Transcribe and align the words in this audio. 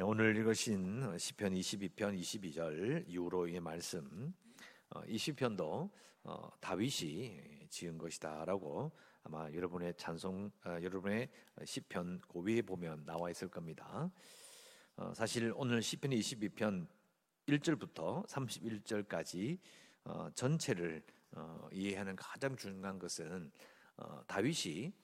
네, 0.00 0.04
오늘 0.04 0.34
읽으신 0.34 1.18
시편 1.18 1.52
22편 1.52 2.18
22절 2.18 3.04
이후로의 3.06 3.60
말씀 3.60 4.32
어, 4.88 5.02
이 5.06 5.18
시편도 5.18 5.90
어, 6.24 6.50
다윗이 6.58 7.66
지은 7.68 7.98
것이다라고 7.98 8.92
아마 9.24 9.52
여러분의 9.52 9.92
찬송 9.98 10.50
어, 10.64 10.78
여러분의 10.80 11.28
시편 11.66 12.22
고비에 12.28 12.62
보면 12.62 13.04
나와 13.04 13.28
있을 13.28 13.48
겁니다. 13.48 14.10
사실 15.12 15.52
오늘 15.54 15.82
시편 15.82 16.12
22편 16.12 16.86
1절부터 17.48 18.26
31절까지 18.26 19.58
전체를 20.34 21.02
이해하는 21.72 22.16
가장 22.16 22.56
중요한 22.56 22.98
것은 22.98 23.52
다윗이 24.26 24.94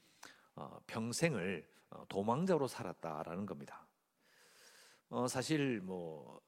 평생을 0.87 1.69
도망자로 2.09 2.67
살았다라는 2.67 3.45
겁니다. 3.45 3.86
어, 5.09 5.29
사실 5.29 5.81
뭐 5.81 6.41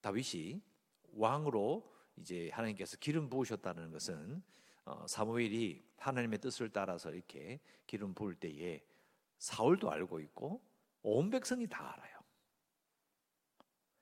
다윗이 0.00 0.62
왕으로 1.12 1.90
이제 2.16 2.50
하나님께서 2.52 2.96
기름 2.98 3.28
부으셨다는 3.28 3.90
것은 3.90 4.42
어, 4.84 5.06
사무엘이 5.06 5.84
하나님의 5.98 6.38
뜻을 6.38 6.70
따라서 6.70 7.10
이렇게 7.10 7.60
기름 7.86 8.14
부을 8.14 8.34
때에 8.34 8.82
사울도 9.38 9.90
알고 9.90 10.20
있고 10.20 10.62
온 11.02 11.30
백성이 11.30 11.66
다 11.66 11.92
알아요. 11.94 12.18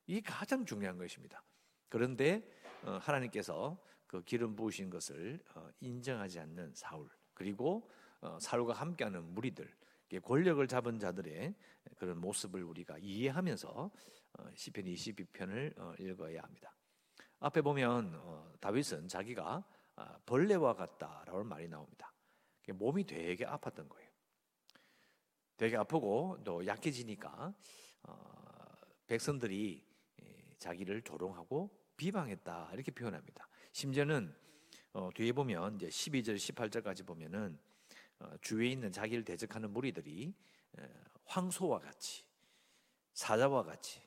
이게 0.06 0.20
가장 0.20 0.64
중요한 0.64 0.96
것입니다. 0.96 1.42
그런데 1.88 2.48
어, 2.84 2.98
하나님께서 3.02 3.82
그 4.06 4.22
기름 4.24 4.54
부으신 4.56 4.90
것을 4.90 5.42
어, 5.54 5.68
인정하지 5.80 6.38
않는 6.40 6.72
사울 6.74 7.10
그리고 7.34 7.90
어, 8.20 8.38
사울과 8.40 8.74
함께하는 8.74 9.34
무리들 9.34 9.70
권력을 10.22 10.66
잡은 10.66 10.98
자들의 10.98 11.54
그런 11.98 12.18
모습을 12.18 12.62
우리가 12.62 12.98
이해하면서 12.98 13.90
어, 14.38 14.50
시편 14.54 14.84
22편을 14.84 15.78
어, 15.78 15.94
읽어야 15.98 16.42
합니다. 16.42 16.74
앞에 17.40 17.60
보면 17.60 18.14
어, 18.16 18.52
다윗은 18.60 19.08
자기가 19.08 19.64
아, 19.96 20.18
벌레와 20.26 20.74
같다라는 20.74 21.46
말이 21.46 21.68
나옵니다. 21.68 22.12
몸이 22.68 23.04
되게 23.04 23.44
아팠던 23.44 23.88
거예요. 23.88 24.08
되게 25.56 25.76
아프고 25.76 26.38
또 26.44 26.64
약해지니까 26.64 27.54
백성들이 29.06 29.84
자기를 30.58 31.02
조롱하고 31.02 31.70
비방했다 31.96 32.70
이렇게 32.74 32.92
표현합니다. 32.92 33.48
심지어는 33.72 34.36
뒤에 35.14 35.32
보면 35.32 35.76
이제 35.76 35.88
12절 35.88 36.36
18절까지 36.36 37.06
보면은 37.06 37.58
주위에 38.42 38.68
있는 38.68 38.92
자기를 38.92 39.24
대적하는 39.24 39.72
무리들이 39.72 40.34
황소와 41.24 41.78
같이 41.80 42.24
사자와 43.12 43.64
같이 43.64 44.00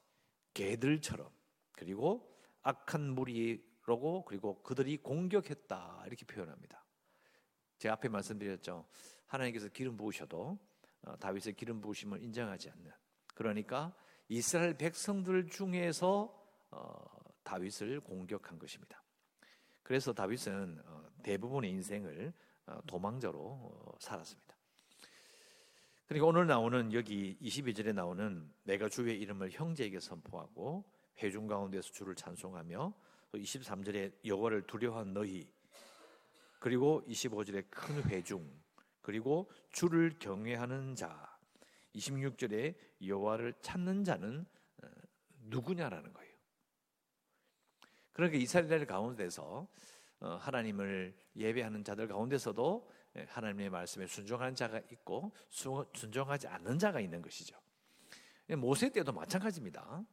개들처럼 0.53 1.29
그리고 1.73 2.35
악한 2.61 3.13
무리로고 3.13 4.25
그리고 4.25 4.61
그들이 4.63 4.97
공격했다 4.97 6.03
이렇게 6.07 6.25
표현합니다. 6.25 6.83
제가 7.77 7.95
앞에 7.95 8.09
말씀드렸죠. 8.09 8.85
하나님께서 9.27 9.69
기름 9.69 9.97
부으셔도 9.97 10.59
어, 11.03 11.17
다윗의 11.17 11.53
기름 11.53 11.81
부으심을 11.81 12.21
인정하지 12.21 12.69
않는 12.69 12.91
그러니까 13.33 13.93
이스라엘 14.27 14.77
백성들 14.77 15.47
중에서 15.47 16.37
어, 16.69 17.05
다윗을 17.43 18.01
공격한 18.01 18.59
것입니다. 18.59 19.03
그래서 19.83 20.13
다윗은 20.13 20.81
어, 20.85 21.03
대부분의 21.23 21.71
인생을 21.71 22.33
도망자로 22.87 23.97
살았습니다. 23.99 24.50
그리고 26.11 26.27
오늘 26.27 26.45
나오는 26.45 26.91
여기 26.91 27.37
22절에 27.41 27.93
나오는 27.93 28.51
내가 28.63 28.89
주의 28.89 29.17
이름을 29.21 29.49
형제에게 29.49 30.01
선포하고 30.01 30.83
회중 31.19 31.47
가운데서 31.47 31.89
주를 31.93 32.15
찬송하며 32.15 32.93
또 33.31 33.37
23절에 33.37 34.11
여호와를 34.25 34.63
두려워한 34.63 35.13
너희 35.13 35.49
그리고 36.59 37.01
25절에 37.07 37.63
큰 37.69 38.03
회중 38.09 38.45
그리고 39.01 39.49
주를 39.71 40.11
경외하는 40.19 40.95
자 40.95 41.39
26절에 41.95 42.75
여호와를 43.07 43.53
찾는 43.61 44.03
자는 44.03 44.45
어, 44.83 44.87
누구냐라는 45.43 46.11
거예요. 46.11 46.33
그러니까 48.11 48.37
이스라엘 48.37 48.85
가운데서 48.85 49.65
어, 50.19 50.27
하나님을 50.41 51.15
예배하는 51.37 51.85
자들 51.85 52.09
가운데서도 52.09 52.85
예, 52.85 53.00
하나님의 53.27 53.69
말씀에 53.69 54.07
순종하는 54.07 54.55
자가 54.55 54.79
있고 54.91 55.31
순종하지 55.49 56.47
않는 56.47 56.79
자가 56.79 56.99
있는 56.99 57.21
것이죠. 57.21 57.59
예, 58.49 58.55
모세 58.55 58.89
때도 58.89 59.11
마찬가지입니다. 59.11 60.03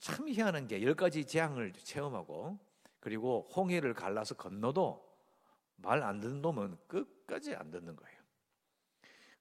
참 0.00 0.28
희한한 0.28 0.66
게 0.66 0.82
열 0.82 0.94
가지 0.94 1.24
재앙을 1.24 1.72
체험하고 1.72 2.58
그리고 3.00 3.48
홍해를 3.54 3.94
갈라서 3.94 4.34
건너도 4.34 5.04
말 5.76 6.02
안 6.02 6.20
듣는 6.20 6.40
놈은 6.40 6.78
끝까지 6.86 7.54
안 7.54 7.70
듣는 7.70 7.94
거예요. 7.96 8.22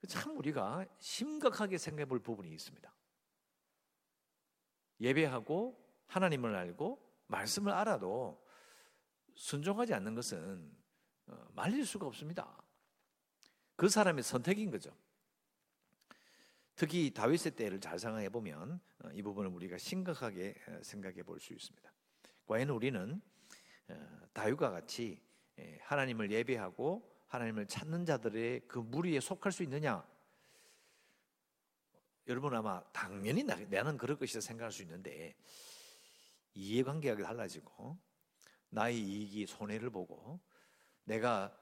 참 0.07 0.37
우리가 0.37 0.85
심각하게 0.99 1.77
생각해 1.77 2.05
볼 2.05 2.19
부분이 2.19 2.49
있습니다. 2.51 2.93
예배하고 4.99 5.81
하나님을 6.07 6.55
알고 6.55 7.01
말씀을 7.27 7.71
알아도 7.71 8.43
순종하지 9.35 9.93
않는 9.93 10.13
것은 10.15 10.71
어, 10.75 10.82
말릴 11.53 11.85
수가 11.85 12.07
없습니다. 12.07 12.61
그 13.75 13.89
사람의 13.89 14.23
선택인 14.23 14.71
거죠. 14.71 14.95
특히 16.75 17.13
다윗의 17.13 17.55
때를 17.55 17.79
잘 17.79 17.99
생각해 17.99 18.29
보면 18.29 18.79
어, 19.03 19.09
이 19.13 19.21
부분을 19.21 19.51
우리가 19.51 19.77
심각하게 19.77 20.55
어, 20.67 20.79
생각해 20.81 21.23
볼 21.23 21.39
수 21.39 21.53
있습니다. 21.53 21.93
과연 22.45 22.69
우리는 22.69 23.21
다윗과 24.33 24.71
같이 24.71 25.21
예, 25.59 25.79
하나님을 25.83 26.31
예배하고 26.31 27.11
하나님을 27.27 27.67
찾는 27.67 28.05
자들의 28.05 28.61
그 28.67 28.79
무리에 28.79 29.19
속할 29.19 29.51
수 29.51 29.63
있느냐? 29.63 30.05
여러분 32.27 32.55
아마 32.55 32.83
당연히 32.91 33.43
나는 33.43 33.97
그럴 33.97 34.17
것이다 34.17 34.39
생각할 34.41 34.71
수 34.71 34.81
있는데 34.81 35.35
이해관계가 36.53 37.21
달라지고 37.23 37.97
나의 38.69 38.99
이익이 38.99 39.45
손해를 39.45 39.89
보고 39.89 40.39
내가 41.05 41.55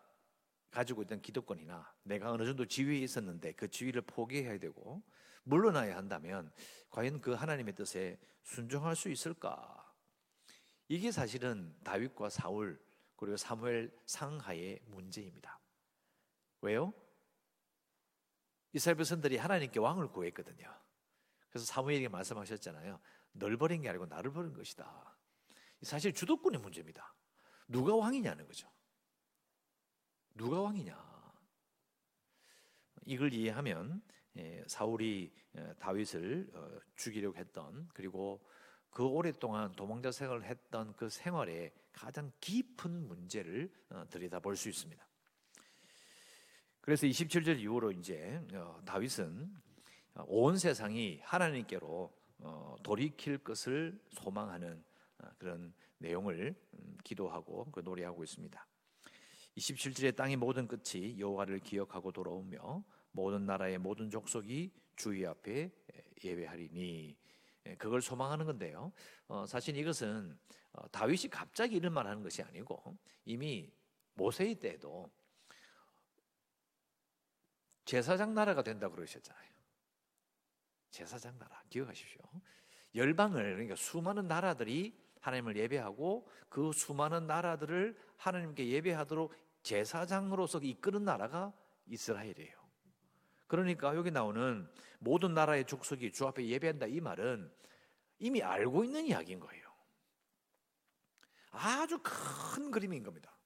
가지고 0.70 1.02
있던 1.04 1.22
기득권이나 1.22 1.94
내가 2.04 2.32
어느 2.32 2.46
정도 2.46 2.66
지위에 2.66 2.98
있었는데 3.00 3.54
그 3.54 3.70
지위를 3.70 4.02
포기해야 4.04 4.58
되고 4.58 5.04
물러나야 5.44 5.98
한다면 5.98 6.52
과연 6.90 7.22
그 7.22 7.34
하나님의 7.34 7.76
뜻에 7.76 8.20
순종할 8.44 8.96
수 8.96 9.10
있을까? 9.10 9.94
이게 10.88 11.12
사실은 11.12 11.76
다윗과 11.84 12.30
사울 12.30 12.82
그리고 13.16 13.38
사무엘 13.38 13.96
상하의 14.06 14.82
문제입니다. 14.86 15.60
왜요? 16.62 16.94
이스라엘 18.74 18.98
백성들이 18.98 19.38
하나님께 19.38 19.80
왕을 19.80 20.10
구했거든요. 20.10 20.74
그래서 21.50 21.66
사무엘에게 21.66 22.08
말씀하셨잖아요. 22.08 23.00
널 23.34 23.58
버린 23.58 23.82
게 23.82 23.90
아니고 23.90 24.06
나를 24.06 24.32
버린 24.32 24.54
것이다. 24.54 25.18
사실 25.82 26.14
주도권의 26.14 26.62
문제입니다. 26.62 27.14
누가 27.68 27.96
왕이냐는 27.96 28.46
거죠. 28.46 28.70
누가 30.36 30.62
왕이냐? 30.62 31.12
이걸 33.06 33.34
이해하면 33.34 34.02
예, 34.38 34.64
사울이 34.68 35.34
어, 35.56 35.74
다윗을 35.80 36.50
어, 36.54 36.80
죽이려고 36.96 37.38
했던 37.38 37.90
그리고 37.94 38.40
그 38.90 39.06
오랫동안 39.06 39.74
도망자 39.76 40.12
생활을 40.12 40.46
했던 40.46 40.96
그 40.96 41.10
생활에 41.10 41.74
가장 41.92 42.32
깊은 42.40 43.08
문제를 43.08 43.72
어, 43.90 44.06
들여다볼 44.10 44.56
수 44.56 44.70
있습니다. 44.70 45.06
그래서 46.80 47.06
27절 47.06 47.60
이후로 47.60 47.92
이제 47.92 48.42
다윗은 48.86 49.54
온 50.26 50.58
세상이 50.58 51.20
하나님께로 51.22 52.12
돌이킬 52.82 53.38
것을 53.38 54.02
소망하는 54.10 54.84
그런 55.38 55.76
내용을 56.00 56.56
음, 56.74 56.98
기도하고 57.04 57.70
그 57.72 57.82
노래하고 57.82 58.24
있습니다. 58.24 58.68
27절의 59.62 60.16
땅의 60.16 60.38
모든 60.38 60.68
끝이 60.68 61.20
여호와를 61.20 61.60
기억하고 61.60 62.12
돌아오며 62.12 62.84
모든 63.12 63.46
나라의 63.46 63.78
모든 63.78 64.10
족속이 64.10 64.72
주의 64.96 65.26
앞에 65.26 65.72
예배하리니 66.24 67.18
예, 67.68 67.76
그걸 67.76 68.02
소망하는 68.02 68.46
건데요. 68.46 68.92
어, 69.28 69.46
사실 69.46 69.78
이것은 69.78 70.38
어, 70.74 70.90
다윗이 70.90 71.30
갑자기 71.30 71.76
이런 71.76 71.94
말 71.94 72.08
하는 72.08 72.24
것이 72.24 72.42
아니고 72.42 72.98
이미 73.26 73.72
모세의 74.16 74.56
때도 74.56 75.12
제사장 77.86 78.34
나라가 78.34 78.64
된다고 78.64 78.96
그러셨잖아요. 78.96 79.52
제사장 80.90 81.38
나라 81.38 81.62
기억하십시오. 81.70 82.22
열방을 82.96 83.54
그러니까 83.54 83.76
수많은 83.76 84.28
나라들이 84.28 85.00
하나님을 85.20 85.56
예배하고 85.56 86.28
그 86.50 86.72
수많은 86.74 87.28
나라들을 87.28 87.96
하나님께 88.18 88.68
예배하도록 88.68 89.32
제사장으로서 89.64 90.60
이끄는 90.60 91.06
나라가 91.06 91.54
이스라엘이에요. 91.88 92.62
그러니까 93.48 93.96
여기 93.96 94.12
나오는 94.12 94.70
모든 95.00 95.34
나라의 95.34 95.66
족속이 95.66 96.12
주 96.14 96.26
앞에 96.28 96.46
예배한다 96.48 96.88
이 96.88 97.02
말은 97.02 97.52
이미 98.20 98.42
알고 98.42 98.84
있는 98.84 99.06
이야기인 99.06 99.40
거예요. 99.40 99.70
아주 101.52 102.00
큰 102.02 102.72
그림인 102.72 103.04
겁니다. 103.04 103.38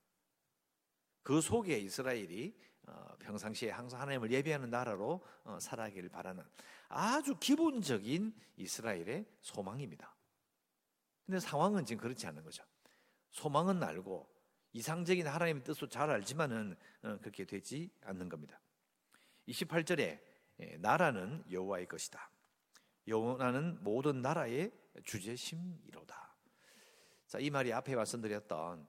그 1.22 1.40
속에 1.40 1.78
이스라엘이 1.78 2.56
어, 2.86 3.16
평상시에 3.18 3.70
항상 3.70 4.00
하나님을 4.00 4.30
예배하는 4.30 4.70
나라로 4.70 5.24
어, 5.42 5.58
살아가기를 5.60 6.08
바라는 6.08 6.44
아주 6.88 7.36
기본적인 7.40 8.32
이스라엘의 8.56 9.26
소망입니다. 9.40 10.14
근데 11.24 11.40
상황은 11.40 11.84
지금 11.84 12.00
그렇지 12.00 12.28
않은 12.28 12.44
거죠. 12.44 12.62
소망은 13.30 13.82
알고 13.82 14.35
이상적인 14.76 15.26
하나님의 15.26 15.64
뜻도 15.64 15.88
잘 15.88 16.10
알지만은 16.10 16.76
어, 17.02 17.18
그렇게 17.22 17.46
되지 17.46 17.90
않는 18.02 18.28
겁니다. 18.28 18.60
28절에 19.48 20.20
예, 20.60 20.76
나라는 20.78 21.44
여호와의 21.50 21.86
것이다. 21.86 22.30
여호와는 23.08 23.82
모든 23.82 24.20
나라의 24.20 24.70
주제심이로다. 25.02 26.36
자, 27.26 27.38
이 27.38 27.48
말이 27.48 27.72
앞에 27.72 27.94
말씀드렸던 27.94 28.86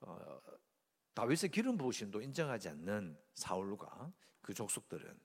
어, 0.00 0.40
다윗의 1.14 1.50
기름 1.50 1.76
부으심도 1.76 2.20
인정하지 2.20 2.70
않는 2.70 3.16
사울과 3.34 4.12
그 4.40 4.52
족속들은 4.52 5.20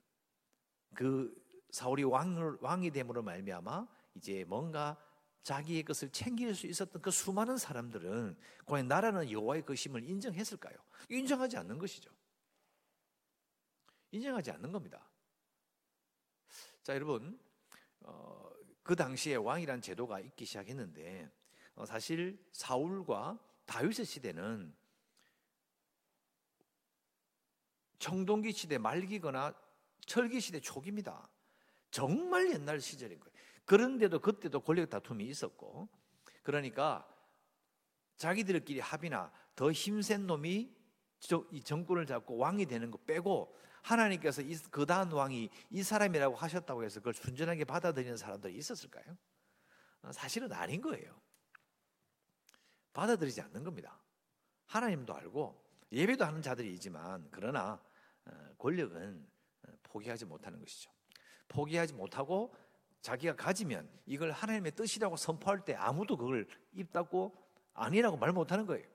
그 0.93 1.33
사울이 1.71 2.03
왕을 2.03 2.57
왕이 2.61 2.91
됨으로 2.91 3.23
말미암아 3.23 3.87
이제 4.15 4.43
뭔가 4.47 4.95
자기의 5.43 5.83
것을 5.83 6.09
챙길 6.09 6.53
수 6.55 6.67
있었던 6.67 7.01
그 7.01 7.09
수많은 7.11 7.57
사람들은 7.57 8.37
과연 8.65 8.87
나라는 8.87 9.31
여호와의 9.31 9.65
것임을 9.65 10.03
인정했을까요? 10.03 10.75
인정하지 11.09 11.57
않는 11.57 11.77
것이죠. 11.77 12.09
인정하지 14.11 14.51
않는 14.51 14.71
겁니다. 14.71 15.09
자, 16.83 16.93
여러분, 16.93 17.39
어, 18.01 18.49
그 18.83 18.95
당시에 18.95 19.35
왕이란 19.35 19.81
제도가 19.81 20.19
있기 20.21 20.45
시작했는데 20.45 21.29
어, 21.75 21.85
사실 21.85 22.43
사울과 22.51 23.37
다윗의 23.65 24.05
시대는 24.05 24.73
청동기 27.99 28.53
시대 28.53 28.77
말기거나 28.77 29.53
철기 30.05 30.39
시대 30.39 30.59
초기입니다. 30.59 31.29
정말 31.91 32.51
옛날 32.51 32.79
시절인 32.79 33.19
거예요. 33.19 33.36
그런데도 33.67 34.19
그때도 34.19 34.61
권력 34.61 34.89
다툼이 34.89 35.25
있었고, 35.25 35.89
그러니까 36.41 37.07
자기들끼리 38.15 38.79
합의나 38.79 39.31
더 39.55 39.71
힘센 39.71 40.25
놈이 40.25 40.73
이 41.51 41.61
정권을 41.61 42.05
잡고 42.05 42.37
왕이 42.37 42.65
되는 42.65 42.89
거 42.89 42.97
빼고 42.99 43.55
하나님께서 43.81 44.41
그 44.71 44.85
다음 44.85 45.11
왕이 45.11 45.49
이 45.69 45.83
사람이라고 45.83 46.35
하셨다고 46.35 46.83
해서 46.83 47.01
그걸 47.01 47.13
순전하게 47.13 47.65
받아들이는 47.65 48.17
사람들이 48.17 48.55
있었을까요? 48.55 49.17
어, 50.01 50.11
사실은 50.11 50.51
아닌 50.53 50.81
거예요. 50.81 51.19
받아들이지 52.93 53.41
않는 53.41 53.63
겁니다. 53.63 54.01
하나님도 54.67 55.13
알고 55.13 55.61
예배도 55.91 56.23
하는 56.23 56.41
자들이지만 56.41 57.27
그러나 57.31 57.81
어, 58.25 58.31
권력은 58.57 59.27
어, 59.67 59.71
포기하지 59.83 60.25
못하는 60.25 60.59
것이죠. 60.59 60.89
포기하지 61.49 61.93
못하고 61.93 62.55
자기가 63.01 63.35
가지면 63.35 63.89
이걸 64.05 64.31
하나님의 64.31 64.73
뜻이라고 64.73 65.15
선포할 65.15 65.63
때 65.63 65.73
아무도 65.75 66.17
그걸 66.17 66.47
입 66.73 66.91
닫고 66.91 67.35
아니라고 67.73 68.17
말 68.17 68.31
못하는 68.31 68.65
거예요. 68.65 68.85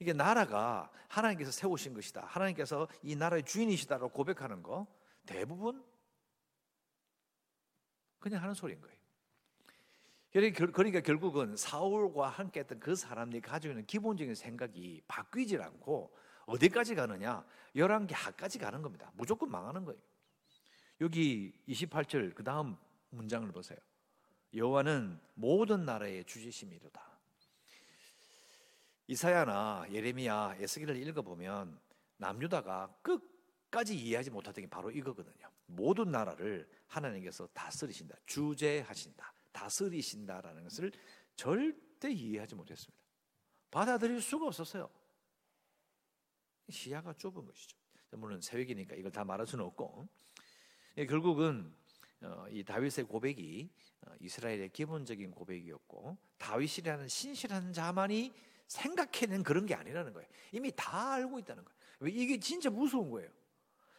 이게 0.00 0.12
나라가 0.12 0.90
하나님께서 1.08 1.50
세우신 1.50 1.94
것이다. 1.94 2.24
하나님께서 2.26 2.88
이 3.02 3.16
나라의 3.16 3.44
주인이시다라고 3.44 4.10
고백하는 4.10 4.62
거 4.62 4.86
대부분 5.26 5.84
그냥 8.18 8.42
하는 8.42 8.54
소리인 8.54 8.80
거예요. 8.80 8.98
그러니까 10.30 11.00
결국은 11.00 11.56
사울과 11.56 12.28
함께 12.28 12.60
했던 12.60 12.78
그 12.78 12.94
사람들이 12.94 13.40
가지고 13.40 13.72
있는 13.72 13.86
기본적인 13.86 14.34
생각이 14.34 15.02
바뀌질 15.08 15.62
않고 15.62 16.14
어디까지 16.46 16.94
가느냐? 16.94 17.44
11개 17.74 18.12
하까지 18.14 18.58
가는 18.58 18.82
겁니다. 18.82 19.10
무조건 19.14 19.50
망하는 19.50 19.84
거예요. 19.84 20.00
여기 21.00 21.52
28절 21.68 22.34
그 22.34 22.42
다음 22.42 22.76
문장을 23.10 23.50
보세요. 23.52 23.78
여호와는 24.54 25.20
모든 25.34 25.84
나라의 25.84 26.24
주지심이로다. 26.24 27.08
이사야나 29.06 29.86
예레미야, 29.90 30.56
에스겔을 30.58 30.96
읽어보면 30.96 31.80
남유다가 32.18 32.94
끝까지 33.02 33.96
이해하지 33.96 34.30
못했던 34.30 34.62
게 34.62 34.68
바로 34.68 34.90
이거거든요. 34.90 35.48
모든 35.66 36.10
나라를 36.10 36.68
하나님께서 36.88 37.46
다스리신다. 37.48 38.16
주재하신다. 38.26 39.32
다스리신다라는 39.52 40.64
것을 40.64 40.92
절대 41.36 42.10
이해하지 42.10 42.54
못했습니다. 42.54 43.02
받아들일 43.70 44.20
수가 44.20 44.46
없었어요. 44.46 44.90
시야가 46.68 47.14
좁은 47.14 47.44
것이죠. 47.46 47.76
물론 48.12 48.40
새벽이니까 48.40 48.96
이걸 48.96 49.10
다 49.12 49.24
말할 49.24 49.46
수는 49.46 49.64
없고 49.64 50.06
예, 50.06 50.47
결국은 51.06 51.74
어, 52.22 52.46
이 52.50 52.64
다윗의 52.64 53.04
고백이 53.06 53.70
어, 54.06 54.12
이스라엘의 54.20 54.70
기본적인 54.70 55.30
고백이었고 55.30 56.18
다윗이라는 56.38 57.08
신실한 57.08 57.72
자만이 57.72 58.34
생각해낸 58.66 59.42
그런 59.42 59.66
게 59.66 59.74
아니라는 59.74 60.12
거예요. 60.12 60.28
이미 60.52 60.72
다 60.74 61.12
알고 61.14 61.38
있다는 61.38 61.64
거예요. 61.64 61.78
이게 62.14 62.38
진짜 62.38 62.70
무서운 62.70 63.10
거예요. 63.10 63.30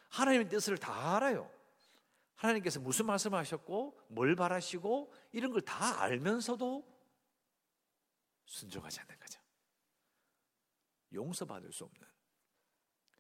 하나님의 0.10 0.50
뜻을 0.50 0.78
다 0.78 1.16
알아요. 1.16 1.50
하나님께서 2.36 2.80
무슨 2.80 3.06
말씀하셨고 3.06 4.00
뭘 4.10 4.36
바라시고 4.36 5.14
이런 5.32 5.52
걸 5.52 5.62
다 5.62 6.02
알면서도 6.02 7.00
순종하지 8.46 9.02
않는 9.02 9.20
거죠. 9.20 9.40
용서받을 11.14 11.72
수 11.72 11.84
없는 11.84 12.08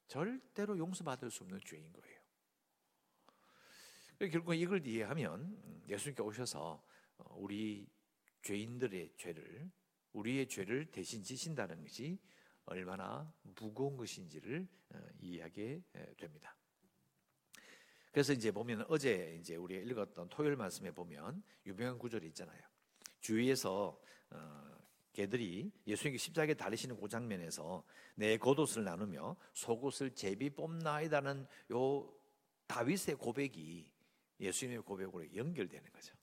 절대로 0.07 0.77
용서받을 0.77 1.29
수 1.29 1.43
없는 1.43 1.59
죄인 1.65 1.91
거예요. 1.93 2.18
결국 4.27 4.53
이걸 4.53 4.85
이해하면 4.85 5.83
예수님께 5.87 6.21
오셔서 6.21 6.83
어, 7.17 7.35
우리 7.37 7.87
죄인들의 8.41 9.13
죄를 9.15 9.71
우리의 10.11 10.47
죄를 10.47 10.85
대신 10.91 11.23
지신다는 11.23 11.81
것이 11.81 12.19
얼마나 12.65 13.31
무거운 13.43 13.95
것인지를 13.95 14.67
어, 14.89 14.99
이해하게 15.21 15.81
됩니다. 16.17 16.55
그래서 18.11 18.33
이제 18.33 18.51
보면 18.51 18.85
어제 18.89 19.37
이제 19.39 19.55
우리 19.55 19.75
읽었던 19.75 20.27
토요일 20.29 20.57
말씀에 20.57 20.91
보면 20.91 21.41
유명한 21.65 21.97
구절이 21.97 22.27
있잖아요. 22.27 22.61
주위에서 23.21 24.01
어, 24.31 24.77
개들이 25.13 25.71
예수님께 25.87 26.17
십자가에 26.17 26.53
달리시는 26.55 26.99
그 26.99 27.07
장면에서 27.07 27.83
내 28.15 28.37
겉옷을 28.37 28.83
나누며 28.83 29.37
속옷을 29.53 30.13
제비 30.13 30.49
뽑나이다는 30.49 31.47
요 31.71 32.13
다윗의 32.67 33.15
고백이 33.15 33.89
예수님의 34.39 34.83
고백으로 34.83 35.35
연결되는 35.35 35.91
거죠. 35.91 36.15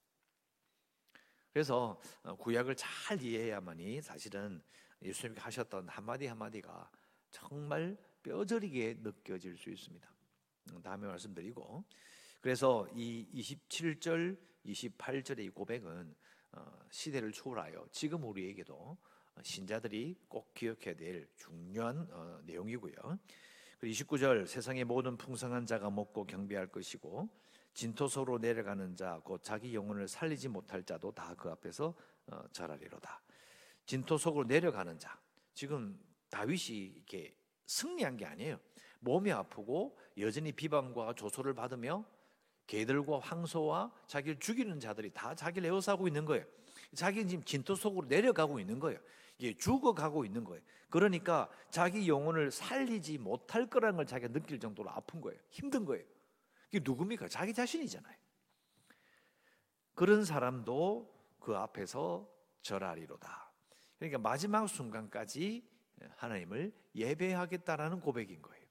그래서 1.52 2.00
어, 2.22 2.36
구약을 2.36 2.76
잘 2.76 3.20
이해해야만이 3.22 4.02
사실은 4.02 4.62
예수님께 5.02 5.40
하셨던 5.40 5.88
한마디 5.88 6.26
한마디가 6.26 6.90
정말 7.30 7.96
뼈저리게 8.22 8.98
느껴질 9.00 9.56
수 9.56 9.70
있습니다. 9.70 10.10
음, 10.72 10.82
다음에 10.82 11.06
말씀드리고 11.06 11.84
그래서 12.40 12.88
이 12.94 13.26
27절, 13.32 14.38
28절의 14.66 15.40
이 15.44 15.48
고백은 15.48 16.14
어, 16.52 16.78
시대를 16.90 17.32
초월하여 17.32 17.88
지금 17.90 18.24
우리에게도 18.24 18.96
신자들이 19.42 20.16
꼭 20.28 20.54
기억해야 20.54 20.94
될 20.94 21.28
중요한 21.36 22.08
어, 22.10 22.40
내용이고요. 22.44 22.94
29절 23.82 24.46
세상의 24.46 24.84
모든 24.84 25.16
풍성한 25.16 25.66
자가 25.66 25.90
먹고 25.90 26.26
경배할 26.26 26.68
것이고 26.68 27.28
진토소로 27.76 28.38
내려가는 28.38 28.96
자, 28.96 29.20
곧 29.22 29.42
자기 29.42 29.74
영혼을 29.74 30.08
살리지 30.08 30.48
못할 30.48 30.82
자도 30.82 31.12
다 31.12 31.34
그 31.36 31.50
앞에서 31.50 31.94
어, 32.28 32.42
절하리로다. 32.50 33.20
진토 33.84 34.16
속으로 34.16 34.44
내려가는 34.46 34.98
자. 34.98 35.20
지금 35.52 36.00
다윗이 36.30 36.94
이렇게 36.96 37.36
승리한 37.66 38.16
게 38.16 38.24
아니에요. 38.24 38.58
몸이 39.00 39.30
아프고 39.30 39.98
여전히 40.16 40.52
비방과 40.52 41.12
조소를 41.14 41.52
받으며 41.52 42.04
개들과 42.66 43.18
황소와 43.20 43.92
자기를 44.06 44.38
죽이는 44.40 44.80
자들이 44.80 45.10
다 45.10 45.34
자기를 45.34 45.68
에워싸고 45.68 46.08
있는 46.08 46.24
거예요. 46.24 46.46
자기는 46.94 47.28
지금 47.28 47.44
진토 47.44 47.74
속으로 47.74 48.06
내려가고 48.08 48.58
있는 48.58 48.78
거예요. 48.80 48.98
이게 49.38 49.54
죽어가고 49.54 50.24
있는 50.24 50.44
거예요. 50.44 50.62
그러니까 50.88 51.50
자기 51.68 52.08
영혼을 52.08 52.50
살리지 52.50 53.18
못할 53.18 53.68
거라는 53.68 53.96
걸 53.96 54.06
자기가 54.06 54.32
느낄 54.32 54.58
정도로 54.58 54.88
아픈 54.90 55.20
거예요. 55.20 55.38
힘든 55.50 55.84
거예요. 55.84 56.04
이게 56.70 56.80
누굽니까? 56.82 57.28
자기 57.28 57.54
자신이잖아요. 57.54 58.16
그런 59.94 60.24
사람도 60.24 61.14
그 61.40 61.56
앞에서 61.56 62.30
절하리로다. 62.62 63.52
그러니까 63.98 64.18
마지막 64.18 64.66
순간까지 64.66 65.66
하나님을 66.16 66.74
예배하겠다라는 66.94 68.00
고백인 68.00 68.42
거예요. 68.42 68.66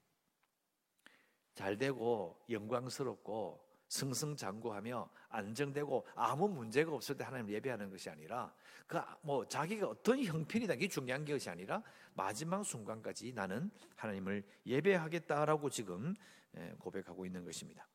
잘 1.54 1.78
되고 1.78 2.44
영광스럽고 2.50 3.65
승승장구하며 3.88 5.08
안정되고 5.28 6.06
아무 6.14 6.48
문제가 6.48 6.92
없을 6.92 7.16
때 7.16 7.24
하나님 7.24 7.50
예배하는 7.50 7.90
것이 7.90 8.10
아니라 8.10 8.52
그 8.86 8.98
뭐 9.22 9.46
자기가 9.46 9.88
어떤 9.88 10.22
형편이다 10.22 10.74
이게 10.74 10.88
중요한 10.88 11.24
것이 11.24 11.50
아니라 11.50 11.82
마지막 12.14 12.64
순간까지 12.64 13.32
나는 13.32 13.70
하나님을 13.96 14.44
예배하겠다라고 14.64 15.68
지금 15.70 16.14
예, 16.56 16.74
고백하고 16.78 17.26
있는 17.26 17.44
것입니다. 17.44 17.86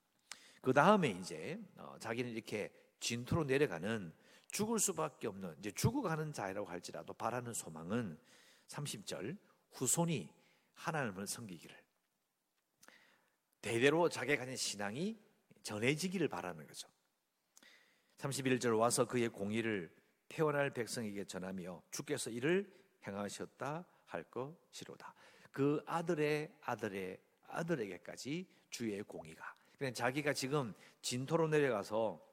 그 0.61 0.73
다음에 0.73 1.09
이제 1.09 1.59
어, 1.77 1.95
자기는 1.99 2.29
이렇게 2.29 2.71
진토로 2.99 3.43
내려가는 3.45 4.13
죽을 4.51 4.77
수밖에 4.77 5.27
없는 5.27 5.55
이제 5.59 5.71
죽어가는 5.71 6.33
자라고 6.33 6.69
할지라도 6.69 7.13
바라는 7.13 7.53
소망은 7.53 8.19
30절 8.67 9.37
후손이 9.71 10.31
하나님을 10.73 11.25
섬기기를 11.25 11.75
대대로 13.61 14.09
자기가 14.09 14.39
가진 14.39 14.55
신앙이 14.55 15.17
전해지기를 15.63 16.27
바라는 16.27 16.67
거죠. 16.67 16.87
31절 18.17 18.77
와서 18.77 19.05
그의 19.05 19.29
공의를 19.29 19.93
태어날 20.27 20.73
백성에게 20.73 21.25
전하며 21.25 21.81
주께서 21.91 22.29
이를 22.29 22.71
행하셨다 23.05 23.85
할 24.05 24.23
것이로다. 24.23 25.13
그 25.51 25.83
아들의 25.85 26.53
아들의 26.61 27.19
아들에게까지 27.47 28.47
주의 28.69 29.01
공의가. 29.03 29.55
그냥 29.77 29.93
자기가 29.93 30.33
지금 30.33 30.73
진토로 31.01 31.47
내려가서 31.47 32.23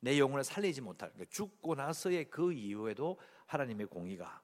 내 0.00 0.18
영혼을 0.18 0.44
살리지 0.44 0.80
못할 0.80 1.10
그러니까 1.10 1.34
죽고 1.34 1.74
나서의 1.74 2.30
그 2.30 2.52
이후에도 2.52 3.18
하나님의 3.46 3.86
공의가 3.86 4.42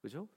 그죠? 0.00 0.28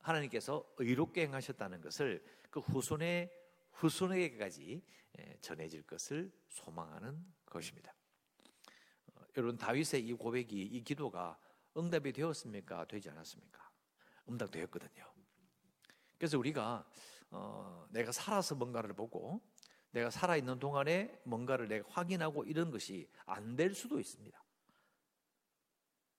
하나님께서 0.00 0.66
의롭게 0.78 1.22
행하셨다는 1.22 1.80
것을 1.80 2.24
그 2.50 2.60
후손의 2.60 3.30
후손에게까지 3.72 4.82
예, 5.18 5.36
전해질 5.40 5.82
것을 5.82 6.32
소망하는 6.48 7.24
것입니다. 7.46 7.94
어, 9.14 9.20
여러분 9.36 9.56
다윗의 9.56 10.06
이 10.06 10.12
고백이 10.12 10.62
이 10.62 10.84
기도가 10.84 11.38
응답이 11.76 12.12
되었습니까? 12.12 12.86
되지 12.86 13.10
않았습니까? 13.10 13.70
응답되었거든요. 14.28 15.12
그래서 16.16 16.38
우리가 16.38 16.86
어, 17.30 17.86
내가 17.90 18.12
살아서 18.12 18.54
뭔가를 18.54 18.92
보고 18.94 19.40
내가 19.90 20.10
살아 20.10 20.36
있는 20.36 20.58
동안에 20.58 21.20
뭔가를 21.24 21.68
내가 21.68 21.86
확인하고 21.90 22.44
이런 22.44 22.70
것이 22.70 23.10
안 23.26 23.56
될 23.56 23.74
수도 23.74 24.00
있습니다. 24.00 24.42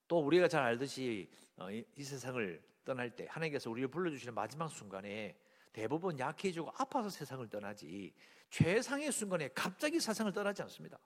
또 0.08 0.20
우리가 0.20 0.48
잘 0.48 0.64
알듯이 0.64 1.32
어, 1.58 1.72
이, 1.72 1.86
이 1.96 2.04
세상을 2.04 2.64
떠날 2.86 3.16
때 3.16 3.26
하나님께서 3.30 3.70
우리를 3.72 3.88
불러주시는 3.90 4.34
마지막 4.34 4.68
순간에 4.70 5.40
대부분 5.74 6.18
약해지고 6.18 6.72
아파서 6.78 7.10
세상을 7.10 7.48
떠나지 7.50 8.14
최상의 8.50 9.12
순간에 9.12 9.50
갑자기 9.50 10.00
세상을 10.00 10.32
떠나지 10.32 10.62
않습니다. 10.62 10.98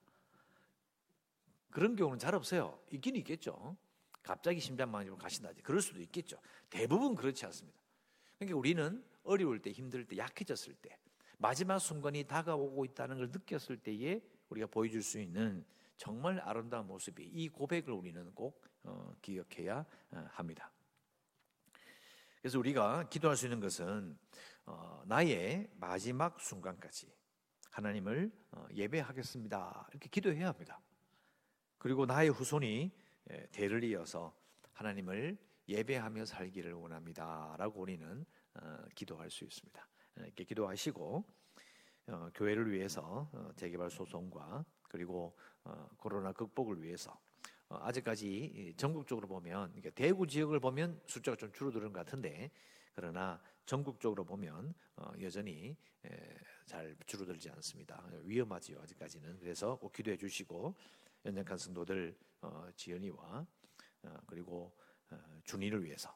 그런 1.72 1.96
경우는 1.96 2.20
잘 2.20 2.36
없어요. 2.36 2.80
있긴 2.92 3.16
있겠죠. 3.18 3.78
갑자기 4.22 4.60
심장마비로 4.60 5.18
가신다지. 5.18 5.62
그럴 5.62 5.82
수도 5.82 6.02
있겠죠. 6.02 6.38
대부분 6.70 7.16
그렇지 7.16 7.46
않습니다. 7.46 7.80
그러니까 8.38 8.58
우리는 8.58 9.04
어려울 9.24 9.62
때, 9.62 9.72
힘들 9.72 10.06
때, 10.06 10.18
약해졌을 10.18 10.74
때, 10.76 10.98
마지막 11.38 11.80
순간이 11.80 12.26
다가오고 12.26 12.84
있다는 12.86 13.18
걸 13.18 13.30
느꼈을 13.30 13.78
때에 13.78 14.22
우리가 14.50 14.68
보여줄 14.68 15.02
수 15.02 15.20
있는 15.20 15.66
정말 15.96 16.40
아름다운 16.42 16.88
모습이 16.88 17.24
이 17.24 17.48
고백을 17.48 17.94
우리는 17.94 18.34
꼭 18.34 18.62
어, 18.84 19.16
기억해야 19.22 19.86
어, 20.12 20.26
합니다. 20.32 20.72
그래서 22.42 22.60
우리가 22.60 23.10
기도할 23.10 23.36
수 23.36 23.46
있는 23.46 23.60
것은 23.60 24.18
어, 24.57 24.57
나의 25.08 25.70
마지막 25.76 26.40
순간까지 26.42 27.16
하나님을 27.72 28.32
어, 28.52 28.66
예배하겠습니다. 28.74 29.88
이렇게 29.92 30.10
기도해야 30.10 30.48
합니다. 30.48 30.82
그리고 31.78 32.06
나의 32.06 32.30
후손이 32.30 32.92
예, 33.32 33.48
대를 33.52 33.84
이어서 33.84 34.36
하나님을 34.74 35.38
예배하며 35.68 36.26
살기를 36.26 36.74
원합니다 36.74 37.56
라고 37.58 37.82
우리는 37.82 38.26
어, 38.56 38.78
기도할 38.96 39.30
수 39.30 39.44
있습니다. 39.44 39.88
예, 40.20 40.24
이렇게 40.24 40.44
기도하시고 40.44 41.24
어, 42.08 42.30
교회를 42.34 42.72
위해서 42.72 43.30
어, 43.32 43.52
재개발 43.56 43.90
소송과 43.92 44.66
그리고 44.84 45.38
어, 45.64 45.88
코로나 45.98 46.34
극복을 46.34 46.82
위해서 46.82 47.18
어, 47.70 47.78
아직까지 47.82 48.74
전국적으로 48.76 49.28
보면 49.28 49.74
대구 49.94 50.26
지역을 50.26 50.60
보면 50.60 51.00
숫자가 51.06 51.38
좀 51.38 51.52
줄어드는 51.54 51.94
것 51.94 52.06
같은데 52.06 52.52
그러나 52.98 53.40
전국적으로 53.68 54.26
보면 54.26 54.74
어, 54.96 55.12
여전히 55.22 55.78
잘 56.66 56.98
줄어들지 57.06 57.48
않습니다. 57.52 58.04
위험하지요 58.24 58.82
아직까지는. 58.82 59.38
그래서 59.38 59.78
꼭 59.78 59.94
기도해 59.94 60.18
주시고 60.18 60.76
연약한 61.24 61.60
성도들 61.60 62.18
어, 62.42 62.68
지연이와 62.76 63.46
그리고 64.26 64.76
준이를 65.44 65.84
위해서 65.84 66.16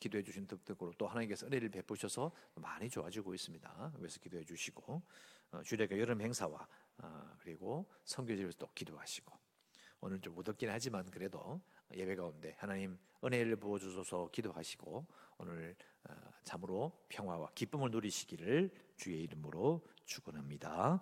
기도해 0.00 0.24
주신 0.24 0.44
덕덕으로 0.48 0.92
또 0.98 1.06
하나님께서 1.06 1.46
은혜를 1.46 1.68
베푸셔서 1.68 2.32
많이 2.56 2.90
좋아지고 2.90 3.32
있습니다. 3.34 3.92
그래서 3.96 4.18
기도해 4.18 4.44
주시고 4.44 5.02
주례가 5.64 5.96
여름 5.98 6.20
행사와 6.20 6.66
그리고 7.38 7.88
선교지를 8.04 8.54
또 8.54 8.68
기도하시고 8.74 9.32
오늘 10.00 10.20
좀 10.20 10.34
무덥긴 10.34 10.68
하지만 10.70 11.08
그래도 11.10 11.60
예배 11.94 12.16
가운데 12.16 12.54
하나님 12.58 12.98
은혜를 13.24 13.56
부어 13.56 13.78
주소서 13.78 14.28
기도하시고 14.32 15.06
오늘 15.38 15.76
어, 16.08 16.14
참으로 16.44 16.92
평화와 17.08 17.50
기쁨을 17.54 17.90
누리시기를 17.90 18.70
주의 18.96 19.22
이름으로 19.22 19.86
축원합니다. 20.04 21.00